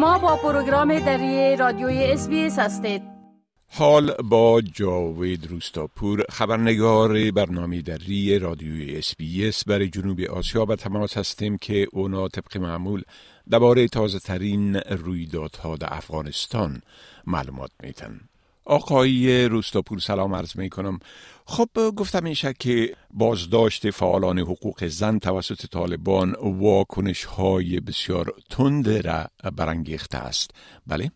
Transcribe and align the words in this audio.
شما 0.00 0.18
با 0.18 0.36
پروگرام 0.36 0.98
دری 0.98 1.56
رادیوی 1.56 2.04
اس 2.04 2.28
هستید. 2.58 3.02
حال 3.68 4.12
با 4.12 4.60
جاوید 4.60 5.46
روستاپور 5.46 6.24
خبرنگار 6.30 7.30
برنامه 7.30 7.82
دری 7.82 8.38
رادیوی 8.38 9.02
اس 9.48 9.64
برای 9.64 9.88
جنوب 9.88 10.20
آسیا 10.20 10.64
به 10.64 10.76
تماس 10.76 11.16
هستیم 11.16 11.58
که 11.58 11.86
اونا 11.92 12.28
طبق 12.28 12.56
معمول 12.56 13.02
درباره 13.50 13.88
تازه 13.88 14.18
ترین 14.18 14.76
رویدادها 14.76 15.76
در 15.76 15.88
افغانستان 15.90 16.82
معلومات 17.26 17.70
میتن 17.82 18.20
آقای 18.70 19.48
روستاپور 19.48 19.98
سلام 19.98 20.34
عرض 20.34 20.58
می 20.58 20.68
کنم 20.68 20.98
خب 21.46 21.68
گفتم 21.96 22.24
این 22.24 22.34
که 22.60 22.88
بازداشت 23.14 23.90
فعالان 23.90 24.38
حقوق 24.38 24.84
زن 24.84 25.18
توسط 25.18 25.66
طالبان 25.72 26.34
واکنش 26.42 27.24
های 27.24 27.80
بسیار 27.80 28.24
تند 28.50 28.88
را 29.06 29.50
برانگیخته 29.58 30.18
است. 30.18 30.50
بله؟ 30.86 31.10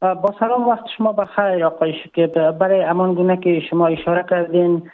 با 0.00 0.34
سلام 0.40 0.68
وقت 0.68 0.84
شما 0.98 1.12
بخیر 1.12 1.64
آقای 1.64 1.94
که 2.14 2.26
برای 2.60 2.82
امان 2.82 3.14
گونه 3.14 3.36
که 3.36 3.60
شما 3.70 3.86
اشاره 3.86 4.24
کردین 4.30 4.90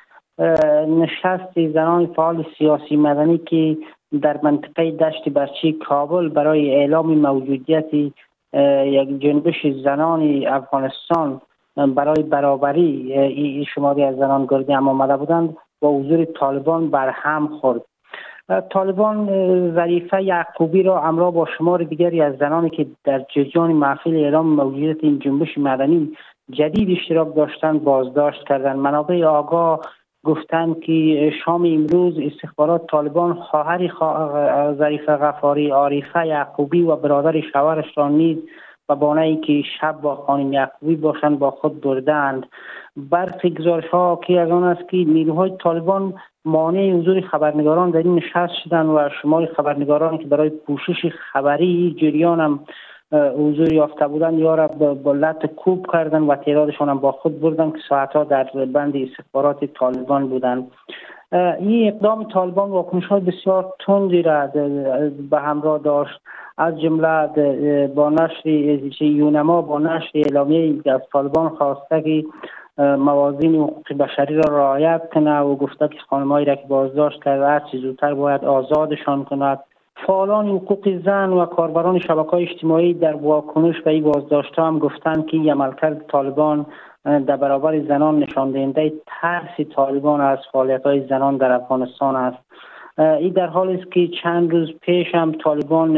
نشست 0.88 1.72
زنان 1.74 2.06
فعال 2.06 2.44
سیاسی 2.58 2.96
مدنی 2.96 3.38
که 3.38 3.76
در 4.22 4.40
منطقه 4.42 4.90
دشت 4.90 5.28
برچی 5.28 5.72
کابل 5.72 6.28
برای 6.28 6.74
اعلام 6.74 7.18
موجودیت 7.18 7.94
یک 8.84 9.08
جنبش 9.18 9.66
زنان 9.84 10.46
افغانستان 10.46 11.40
برای 11.76 12.22
برابری 12.22 13.66
شماری 13.74 14.04
از 14.04 14.16
زنان 14.16 14.46
گردی 14.46 14.72
هم 14.72 14.88
آمده 14.88 15.16
بودند 15.16 15.56
با 15.80 15.98
حضور 15.98 16.24
طالبان 16.24 16.90
بر 16.90 17.08
هم 17.08 17.48
خورد. 17.48 17.82
طالبان 18.70 19.26
ظریفه 19.74 20.22
یعقوبی 20.22 20.82
را 20.82 21.00
همراه 21.00 21.32
با 21.32 21.46
شمار 21.58 21.82
دیگری 21.82 22.22
از 22.22 22.36
زنانی 22.36 22.70
که 22.70 22.86
در 23.04 23.24
جریان 23.34 23.72
محفل 23.72 24.14
اعلام 24.14 24.46
موجودیت 24.46 24.96
این 25.02 25.18
جنبش 25.18 25.58
مدنی 25.58 26.16
جدید 26.50 26.98
اشتراک 26.98 27.36
داشتند 27.36 27.84
بازداشت 27.84 28.44
کردند. 28.48 28.76
منابع 28.76 29.24
آگاه 29.24 29.80
گفتند 30.24 30.80
که 30.80 31.32
شام 31.44 31.64
امروز 31.64 32.14
استخبارات 32.18 32.86
طالبان 32.90 33.34
خواهر 33.34 33.90
ظریف 34.78 35.08
غفاری 35.08 35.70
عارفه 35.70 36.26
یعقوبی 36.26 36.82
و 36.82 36.96
برادر 36.96 37.40
شوهرش 37.52 37.86
را 37.96 38.08
نیز 38.08 38.38
و 38.88 38.94
بانه 38.94 39.36
که 39.36 39.62
شب 39.80 40.00
با 40.00 40.16
خانم 40.16 40.52
یعقوبی 40.52 40.96
باشند 40.96 41.38
با 41.38 41.50
خود 41.50 41.80
بردند. 41.80 42.46
برخی 42.96 43.50
گزارش 43.50 43.88
ها 43.88 44.20
که 44.26 44.40
از 44.40 44.50
آن 44.50 44.64
است 44.64 44.88
که 44.88 44.96
نیروهای 44.96 45.52
طالبان 45.62 46.14
مانع 46.44 46.92
حضور 46.92 47.20
خبرنگاران 47.20 47.90
در 47.90 47.98
این 47.98 48.14
نشست 48.14 48.54
شدند 48.64 48.88
و 48.88 49.08
شمار 49.22 49.46
خبرنگاران 49.46 50.18
که 50.18 50.24
برای 50.24 50.50
پوشش 50.50 51.06
خبری 51.32 51.96
جریان 52.00 52.40
هم 52.40 52.60
حضور 53.12 53.72
یافته 53.72 54.08
بودند 54.08 54.38
یا 54.38 54.54
را 54.54 54.68
با 54.94 55.12
لط 55.12 55.46
کوب 55.46 55.86
کردن 55.92 56.22
و 56.22 56.36
تعدادشان 56.36 56.88
هم 56.88 56.98
با 56.98 57.12
خود 57.12 57.40
بردن 57.40 57.70
که 57.70 57.78
ساعتها 57.88 58.24
در 58.24 58.44
بند 58.44 58.96
استخبارات 58.96 59.64
طالبان 59.64 60.28
بودند. 60.28 60.70
این 61.34 61.92
اقدام 61.92 62.24
طالبان 62.24 62.70
واکنش 62.70 63.06
های 63.06 63.20
بسیار 63.20 63.72
تندی 63.86 64.22
را 64.22 64.46
به 65.30 65.40
همراه 65.40 65.78
داشت. 65.78 66.20
از 66.58 66.80
جمله 66.80 67.26
با 67.86 68.10
نشر 68.10 68.48
یونما 69.00 69.62
با 69.62 69.78
نشر 69.78 70.10
اعلامیه 70.14 70.92
از 70.94 71.00
طالبان 71.12 71.48
خواسته 71.48 72.02
که 72.02 72.24
موازین 72.78 73.54
حقوق 73.54 73.92
بشری 73.98 74.34
را 74.34 74.56
رعایت 74.56 75.02
کنه 75.14 75.38
و 75.40 75.56
گفته 75.56 75.88
که 75.88 75.98
خانمهایی 76.10 76.46
را 76.46 76.54
که 76.54 76.66
بازداشت 76.68 77.24
کرده 77.24 77.46
هر 77.46 77.60
چیز 77.70 77.80
زودتر 77.80 78.14
باید 78.14 78.44
آزادشان 78.44 79.24
کند. 79.24 79.58
فعالان 80.06 80.48
حقوق 80.48 81.02
زن 81.04 81.30
و 81.30 81.46
کاربران 81.46 81.98
شبکه 81.98 82.30
های 82.30 82.48
اجتماعی 82.48 82.94
در 82.94 83.14
واکنش 83.14 83.80
به 83.80 83.90
این 83.90 84.04
بازداشت 84.04 84.58
هم 84.58 84.78
گفتند 84.78 85.26
که 85.26 85.36
عملکرد 85.36 86.06
طالبان 86.06 86.66
در 87.04 87.36
برابر 87.36 87.80
زنان 87.80 88.18
نشان 88.18 88.50
دهنده 88.50 88.92
ترس 89.06 89.66
طالبان 89.76 90.20
از 90.20 90.38
فعالیت 90.52 90.82
های 90.82 91.06
زنان 91.08 91.36
در 91.36 91.52
افغانستان 91.52 92.16
است. 92.16 92.38
این 92.98 93.32
در 93.32 93.46
حالی 93.46 93.80
است 93.82 93.92
که 93.92 94.08
چند 94.22 94.50
روز 94.52 94.72
پیش 94.80 95.14
هم 95.14 95.32
طالبان 95.32 95.96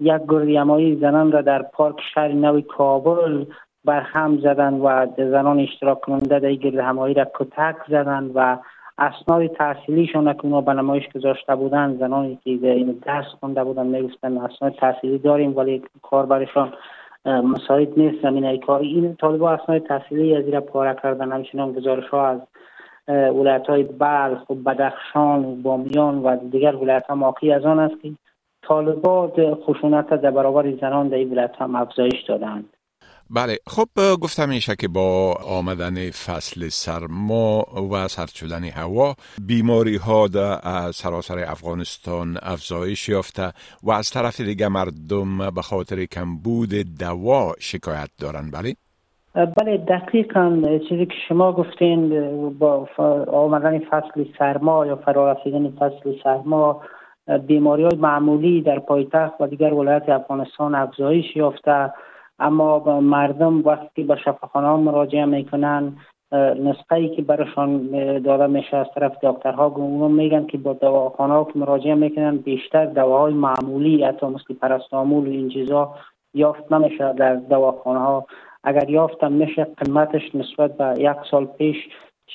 یک 0.00 0.22
گردیمایی 0.28 0.96
زنان 0.96 1.32
را 1.32 1.40
در 1.40 1.62
پارک 1.62 1.96
شهر 2.14 2.32
نو 2.32 2.60
کابل 2.60 3.44
بر 3.84 4.00
هم 4.00 4.38
زدند 4.38 4.80
و 4.84 5.06
زنان 5.16 5.60
اشتراک 5.60 6.00
کننده 6.00 6.38
در 6.38 6.54
گرد 6.54 6.78
همایی 6.78 7.14
را 7.14 7.26
کتک 7.34 7.76
زدند 7.88 8.30
و 8.34 8.58
اسناد 9.02 9.46
تحصیلیشان 9.46 10.32
که 10.32 10.44
اونا 10.44 10.60
به 10.60 10.72
نمایش 10.72 11.08
گذاشته 11.14 11.56
بودند 11.56 11.98
زنانی 11.98 12.38
که 12.44 12.50
این 12.50 12.98
درس 13.02 13.26
خونده 13.40 13.64
بودند 13.64 13.96
می‌گفتن 13.96 14.38
اسناد 14.38 14.74
تحصیلی 14.74 15.18
داریم 15.18 15.56
ولی 15.56 15.82
کار 16.02 16.26
برشان 16.26 16.72
مساعد 17.24 17.98
نیست. 17.98 18.22
زمین 18.22 18.60
کار 18.60 18.80
این 18.80 19.16
طالبا 19.16 19.50
اسناد 19.50 19.86
تحصیلی 19.86 20.36
از 20.36 20.48
را 20.48 20.60
پاره 20.60 20.96
کردن. 21.02 21.32
همچنان 21.32 21.72
گزارش 21.72 22.08
ها 22.08 22.26
از 22.26 22.40
ولایت 23.08 23.66
های 23.66 23.82
بلخ 23.82 24.50
و 24.50 24.54
بدخشان 24.54 25.44
و 25.44 25.54
بامیان 25.54 26.18
و 26.18 26.36
دیگر 26.36 26.76
ولایت 26.76 27.06
ها 27.06 27.34
از 27.54 27.64
آن 27.64 27.78
است 27.78 28.02
که 28.02 28.12
طالبات 28.62 29.54
خشونت 29.54 30.10
در 30.10 30.30
برابر 30.30 30.70
زنان 30.70 31.08
در 31.08 31.16
این 31.16 31.30
ولایت 31.30 31.54
هم 31.58 31.74
افزایش 31.74 32.22
دادند. 32.28 32.64
بله. 33.34 33.56
خب 33.66 33.88
گفتم 34.22 34.48
میشه 34.48 34.76
که 34.76 34.88
با 34.88 35.34
آمدن 35.58 36.10
فصل 36.10 36.68
سرما 36.68 37.64
و 37.92 38.08
سرد 38.08 38.28
شدن 38.28 38.64
هوا 38.64 39.14
بیماری 39.46 39.96
ها 39.96 40.28
در 40.28 40.90
سراسر 40.90 41.38
افغانستان 41.38 42.36
افزایش 42.42 43.08
یافته 43.08 43.52
و 43.82 43.90
از 43.90 44.10
طرف 44.10 44.40
دیگه 44.40 44.68
مردم 44.68 45.50
به 45.50 45.62
خاطر 45.62 46.04
کمبود 46.04 46.70
دوا 47.00 47.52
شکایت 47.58 48.10
دارن. 48.20 48.50
بله؟ 48.50 48.74
بله 49.34 49.76
دقیقا 49.76 50.62
چیزی 50.88 51.06
که 51.06 51.14
شما 51.28 51.52
گفتین 51.52 52.08
با 52.58 52.88
آمدن 53.32 53.78
فصل 53.78 54.24
سرما 54.38 54.86
یا 54.86 54.96
فرارسیدن 54.96 55.70
فصل 55.70 56.12
سرما 56.24 56.82
بیماری 57.46 57.82
های 57.82 57.98
معمولی 57.98 58.62
در 58.62 58.78
پایتخت 58.78 59.40
و 59.40 59.46
دیگر 59.46 59.74
ولایت 59.74 60.08
افغانستان 60.08 60.74
افزایش 60.74 61.36
یافته. 61.36 61.92
اما 62.42 63.00
مردم 63.00 63.62
وقتی 63.64 64.02
به 64.02 64.16
شفاخانه 64.16 64.82
مراجعه 64.82 65.24
می‌کنن 65.24 65.92
نسخه 66.32 66.94
ای 66.94 67.16
که 67.16 67.22
برشان 67.22 67.88
داده 68.18 68.46
میشه 68.46 68.76
از 68.76 68.86
طرف 68.94 69.12
دکترها 69.22 69.66
اونو 69.66 70.08
میگن 70.08 70.46
که 70.46 70.58
با 70.58 70.72
دواخانه 70.72 71.44
که 71.52 71.58
مراجعه 71.58 71.94
می‌کنن 71.94 72.36
بیشتر 72.36 72.86
دواهای 72.86 73.34
معمولی 73.34 74.04
حتی 74.04 74.26
مثل 74.26 74.54
پرستامول 74.54 75.28
و 75.28 75.30
این 75.30 75.48
چیزا 75.48 75.94
یافت 76.34 76.72
نمیشه 76.72 77.12
در 77.12 77.34
دواخانه 77.34 77.98
ها 77.98 78.26
اگر 78.64 78.90
یافتم 78.90 79.32
میشه 79.32 79.64
قیمتش 79.64 80.34
نسبت 80.34 80.76
به 80.76 80.94
یک 80.98 81.16
سال 81.30 81.44
پیش 81.44 81.76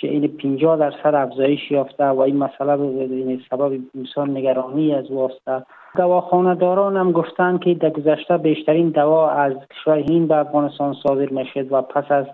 این 0.02 0.28
50 0.28 0.78
درصد 0.78 1.16
افزایش 1.16 1.72
یافته 1.72 2.06
و 2.06 2.19
این 2.19 2.38
مسئله 2.38 2.81
این 2.81 3.41
سبب 3.50 3.80
انسان 3.96 4.38
نگرانی 4.38 4.96
از 4.96 5.12
واسطه. 5.12 5.66
دواخانه 5.97 6.56
داران 6.56 6.97
هم 6.97 7.12
گفتن 7.12 7.58
که 7.58 7.74
در 7.74 7.90
گذشته 7.90 8.38
بیشترین 8.38 8.90
دوا 8.90 9.30
از 9.30 9.53
کشور 9.72 10.00
هند 10.00 10.28
به 10.28 10.36
افغانستان 10.36 10.96
صادر 11.03 11.30
می‌شد 11.30 11.72
و 11.72 11.81
پس 11.81 12.12
از 12.12 12.25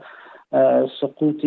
سقوط 1.02 1.46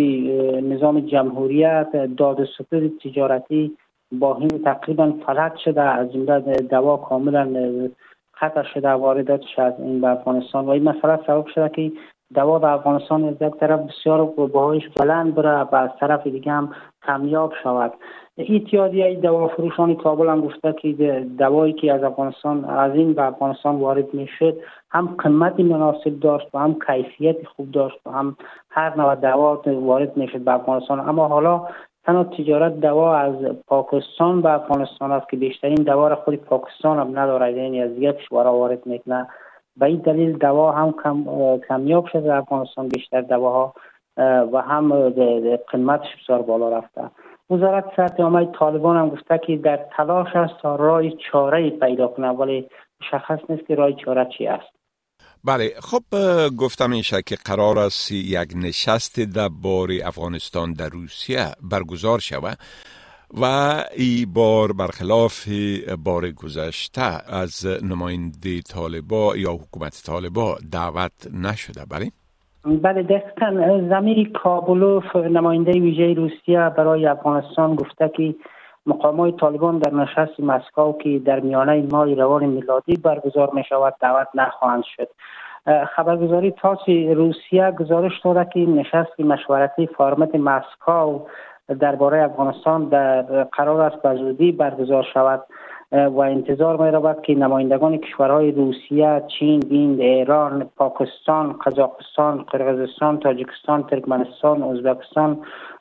نظام 0.63 1.01
جمهوریت 1.01 1.89
داد 2.17 2.49
سقوط 2.59 2.93
تجارتی 3.05 3.77
با 4.13 4.35
هند 4.35 4.65
تقریبا 4.65 5.13
فلج 5.27 5.53
شده 5.65 5.83
از 5.83 6.13
جمله 6.13 6.41
دوا 6.71 6.97
کاملا 6.97 7.49
خطر 8.33 8.63
شده 8.75 8.89
وارداتش 8.89 9.59
از 9.59 9.73
این 9.79 10.01
به 10.01 10.09
افغانستان. 10.09 10.67
و 10.67 10.71
این 10.71 10.83
مسئله 10.83 11.19
سبب 11.27 11.47
شده 11.47 11.69
که 11.69 11.93
دوا 12.35 12.59
به 12.59 12.73
افغانستان 12.73 13.25
از 13.25 13.35
یک 13.41 13.55
طرف 13.55 13.81
بسیار 13.81 14.25
باهایش 14.25 14.89
بلند 14.89 15.35
بره 15.35 15.61
و 15.61 15.75
از 15.77 15.91
طرف 16.01 16.27
دیگه 16.27 16.53
هم 16.53 16.73
کمیاب 17.07 17.53
شود. 17.63 17.93
اتحادیه 18.39 19.15
دوا 19.15 19.49
فروشان 19.49 19.95
کابل 19.95 20.29
هم 20.29 20.41
گفته 20.41 20.73
که 20.73 21.27
دوایی 21.39 21.73
که 21.73 21.93
از 21.93 22.03
افغانستان 22.03 22.65
از 22.65 22.95
این 22.95 23.13
به 23.13 23.23
افغانستان 23.23 23.77
وارد 23.77 24.15
می‌شد 24.15 24.57
هم 24.91 25.17
قیمت 25.19 25.61
مناسب 25.61 26.21
داشت 26.21 26.47
و 26.55 26.59
هم 26.59 26.77
کیفیت 26.87 27.47
خوب 27.47 27.71
داشت 27.71 27.99
و 28.07 28.11
هم 28.11 28.37
هر 28.71 28.97
نوع 28.97 29.15
دوا 29.15 29.63
وارد 29.67 30.17
می‌شد 30.17 30.41
به 30.41 30.55
افغانستان. 30.55 31.09
اما 31.09 31.29
حالا 31.29 31.67
تنها 32.05 32.25
تجارت 32.25 32.81
دوا 32.81 33.17
از 33.17 33.35
پاکستان 33.67 34.43
به 34.43 34.53
افغانستان 34.53 35.13
است 35.13 35.29
که 35.29 35.37
بیشترین 35.37 35.75
دوا 35.75 36.09
را 36.09 36.17
خود 36.17 36.35
پاکستان 36.35 36.99
هم 36.99 37.19
ندارد 37.19 37.57
یعنی 37.57 37.83
از 37.83 37.91
یک 37.99 38.17
کشور 38.17 38.47
وارد 38.47 38.87
می‌کنه. 38.87 39.29
به 39.77 39.87
این 39.87 39.99
دلیل 39.99 40.39
دوا 40.39 40.73
هم 40.73 40.95
کم، 41.05 41.25
کمیاب 41.69 42.07
شده 42.13 42.21
در 42.21 42.37
افغانستان 42.37 42.89
بیشتر 42.89 43.21
دواها 43.21 43.75
و 44.53 44.63
هم 44.63 45.11
قیمتش 45.73 46.07
بسیار 46.23 46.43
بالا 46.43 46.79
رفته. 46.79 47.11
وزارت 47.51 47.85
صحت 47.97 48.21
عامه 48.21 48.49
طالبان 48.59 48.97
هم 48.97 49.09
گفته 49.09 49.41
که 49.47 49.57
در 49.57 49.87
تلاش 49.97 50.37
است 50.37 50.55
تا 50.63 50.77
رای 50.77 51.13
چاره 51.31 51.71
پیدا 51.71 52.09
کنه 52.09 52.29
ولی 52.29 52.69
مشخص 53.01 53.39
نیست 53.49 53.67
که 53.67 53.75
رای 53.75 53.97
چاره 54.05 54.29
چی 54.39 54.47
است. 54.47 54.77
بله 55.45 55.71
خب 55.81 56.03
گفتم 56.59 56.91
میشه 56.91 57.23
که 57.27 57.37
قرار 57.45 57.79
است 57.79 58.13
یک 58.13 58.53
نشست 58.57 59.21
در 59.35 59.49
بار 59.63 59.89
افغانستان 60.05 60.73
در 60.73 60.89
روسیه 60.89 61.45
برگزار 61.71 62.19
شود. 62.19 62.59
و 63.35 63.45
ای 63.97 64.27
بار 64.35 64.73
برخلاف 64.73 65.49
بار 66.05 66.31
گذشته 66.31 67.35
از 67.43 67.67
نماینده 67.91 68.63
طالبا 68.63 69.37
یا 69.37 69.53
حکومت 69.53 70.03
طالبا 70.07 70.57
دعوت 70.73 71.27
نشده 71.35 71.85
بله؟ 71.91 72.11
بله 72.83 73.03
دقیقا 73.03 73.81
زمیر 73.89 74.33
کابلوف 74.33 75.17
نماینده 75.17 75.73
ویژه 75.73 76.15
روسیه 76.15 76.71
برای 76.77 77.07
افغانستان 77.07 77.75
گفته 77.75 78.11
که 78.17 78.35
مقامات 78.87 79.41
طالبان 79.41 79.79
در 79.79 79.95
نشست 79.95 80.41
مسکو 80.41 80.93
که 80.93 81.19
در 81.19 81.41
میانه 81.41 81.83
ماه 81.93 82.15
روان 82.15 82.47
میلادی 82.47 82.97
برگزار 82.97 83.51
می 83.55 83.65
شود 83.69 83.95
دعوت 84.01 84.29
نخواهند 84.35 84.85
شد 84.97 85.09
خبرگزاری 85.97 86.51
تاس 86.51 86.89
روسیه 86.89 87.71
گزارش 87.71 88.13
داده 88.25 88.51
که 88.55 88.61
نشست 88.61 89.21
مشورتی 89.21 89.87
فرمت 89.87 90.35
مسکو 90.35 91.21
درباره 91.81 92.25
افغانستان 92.25 92.85
در 92.85 93.23
قرار 93.45 93.81
است 93.81 94.03
به 94.03 94.15
زودی 94.15 94.53
برگزار 94.53 95.07
شود 95.15 95.43
و 95.93 96.19
انتظار 96.19 96.85
می 96.85 96.91
رود 96.91 97.23
که 97.23 97.35
نمایندگان 97.35 97.97
کشورهای 97.97 98.53
روسیه، 98.53 99.23
چین، 99.39 99.63
هند، 99.71 100.01
ایران، 100.01 100.71
پاکستان، 100.77 101.53
قزاقستان، 101.53 102.43
قرغیزستان، 102.43 103.19
تاجیکستان، 103.19 103.83
ترکمنستان، 103.83 104.63
ازبکستان 104.63 105.39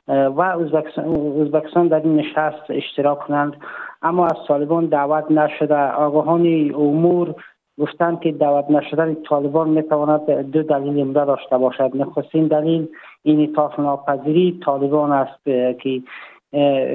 و 0.08 0.40
ازبکستان 0.40 1.88
در 1.88 2.00
این 2.00 2.16
نشست 2.16 2.64
اشتراک 2.68 3.18
کنند. 3.18 3.56
اما 4.02 4.26
از 4.26 4.36
طالبان 4.48 4.86
دعوت 4.86 5.30
نشده. 5.30 5.92
آگاهان 5.92 6.72
امور 6.74 7.34
گفتند 7.80 8.20
که 8.20 8.32
دعوت 8.32 8.70
نشدن 8.70 9.14
طالبان 9.14 9.68
می‌تواند 9.68 10.30
دو 10.30 10.62
دلیل 10.62 11.00
عمده 11.00 11.24
داشته 11.24 11.58
باشد. 11.58 11.90
نخستین 11.94 12.46
دلیل 12.46 12.88
این 13.22 13.50
اطاف 13.50 13.80
ناپذیری. 13.80 14.60
طالبان 14.64 15.12
است 15.12 15.44
که 15.80 16.02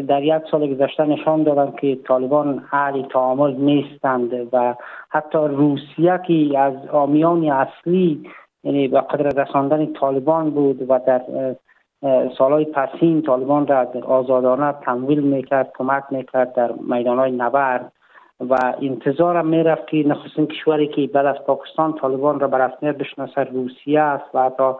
در 0.07 0.23
یک 0.23 0.41
سال 0.51 0.73
گذشته 0.73 1.05
نشان 1.05 1.43
دادند 1.43 1.75
که 1.75 1.95
طالبان 1.95 2.63
اهل 2.71 3.01
تعامل 3.01 3.55
نیستند 3.55 4.33
و 4.53 4.75
حتی 5.09 5.37
روسیه 5.37 6.19
که 6.27 6.59
از 6.59 6.73
آمیان 6.91 7.51
اصلی 7.51 8.23
یعنی 8.63 8.87
به 8.87 9.01
قدر 9.01 9.43
رساندن 9.43 9.93
طالبان 9.93 10.49
بود 10.49 10.89
و 10.89 10.99
در 11.07 11.21
سالهای 12.37 12.65
پسین 12.65 13.21
طالبان 13.21 13.67
را 13.67 13.87
آزادانه 14.07 14.73
تمویل 14.85 15.19
می‌کرد 15.19 15.71
کمک 15.77 16.03
می‌کرد 16.11 16.53
در 16.53 16.71
میدان 16.71 17.19
های 17.19 17.31
نبرد. 17.31 17.91
و 18.49 18.73
انتظارم 18.81 19.47
می‌رفت 19.47 19.87
که 19.87 20.03
نخستین 20.07 20.47
کشوری 20.47 20.87
که 20.87 21.07
بعد 21.13 21.25
از 21.25 21.35
پاکستان 21.45 21.93
طالبان 21.93 22.39
را 22.39 22.47
به 22.47 22.57
رسمیت 22.57 22.97
بشناسه 22.97 23.43
روسیه 23.43 23.99
است 23.99 24.35
و 24.35 24.43
حتی 24.43 24.73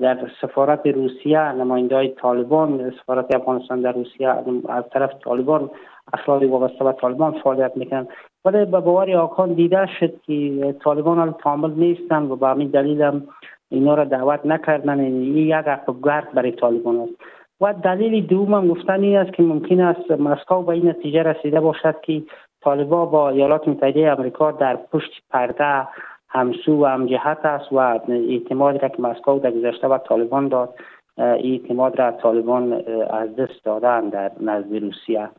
در 0.00 0.18
سفارت 0.40 0.86
روسیه 0.86 1.52
نماینده 1.52 1.94
های 1.96 2.08
طالبان 2.08 2.92
سفارت 3.02 3.34
افغانستان 3.34 3.80
در 3.80 3.92
روسیه 3.92 4.28
از 4.68 4.84
طرف 4.92 5.10
طالبان 5.24 5.70
افراد 6.12 6.44
وابسته 6.44 6.84
به 6.84 6.92
طالبان 6.92 7.32
فعالیت 7.32 7.76
می‌کنند 7.76 8.08
ولی 8.44 8.64
به 8.64 8.80
باور 8.80 9.16
آکان 9.16 9.52
دیده 9.52 9.86
شد 10.00 10.12
که 10.26 10.74
طالبان 10.84 11.18
حال 11.18 11.30
تعامل 11.30 11.70
نیستند 11.70 12.30
و 12.30 12.36
به 12.36 12.46
همین 12.46 12.68
دلیل 12.68 13.02
هم 13.02 13.22
اینا 13.70 13.94
را 13.94 14.04
دعوت 14.04 14.46
نکردن. 14.46 15.00
این 15.00 15.36
یک 15.36 15.52
عقب 15.52 15.94
گرد 16.02 16.32
برای 16.34 16.52
طالبان 16.52 17.00
است. 17.00 17.12
و 17.60 17.74
دلیل 17.84 18.26
دوم 18.26 18.54
هم 18.54 18.68
گفتن 18.68 19.02
این 19.02 19.16
است 19.16 19.32
که 19.32 19.42
ممکن 19.42 19.80
است 19.80 20.10
مسکو 20.10 20.62
به 20.62 20.68
این 20.68 20.88
نتیجه 20.88 21.22
رسیده 21.22 21.60
باشد 21.60 22.00
که 22.00 22.22
طالبا 22.62 23.06
با 23.06 23.30
ایالات 23.30 23.68
متحده 23.68 24.00
امریکا 24.18 24.52
در 24.52 24.76
پشت 24.76 25.10
پرده 25.30 25.88
همسو 26.28 26.82
و 26.82 26.86
همجهت 26.86 27.38
است 27.44 27.72
و 27.72 27.76
اعتماد 28.08 28.82
را 28.82 28.88
که 28.88 29.02
مسکو 29.02 29.38
در 29.38 29.50
گذشته 29.50 29.88
و 29.88 29.98
طالبان 29.98 30.48
داد 30.48 30.74
اعتماد 31.18 31.98
را 32.00 32.12
طالبان 32.22 32.72
از 33.10 33.36
دست 33.36 33.64
دادن 33.64 34.08
در 34.08 34.32
نزد 34.40 34.74
روسیه. 34.74 35.30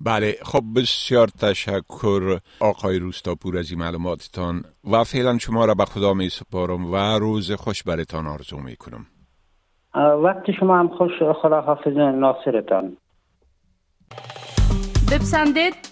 بله 0.00 0.34
خب 0.42 0.62
بسیار 0.76 1.28
تشکر 1.40 2.38
آقای 2.60 2.98
روستاپور 2.98 3.58
از 3.58 3.70
این 3.70 3.80
معلوماتتان 3.80 4.62
و 4.92 5.04
فعلا 5.04 5.38
شما 5.38 5.64
را 5.64 5.74
به 5.74 5.84
خدا 5.84 6.14
می 6.14 6.28
سپارم 6.28 6.92
و 6.92 6.96
روز 7.18 7.52
خوش 7.52 7.82
برتان 7.82 8.26
آرزو 8.26 8.56
می 8.56 8.76
کنم 8.76 9.06
وقت 10.24 10.50
شما 10.60 10.78
هم 10.78 10.88
خوش 10.88 11.22
خدا 11.42 11.60
حافظ 11.60 11.96
ناصرتان. 11.96 12.96
بپسندید. 15.12 15.91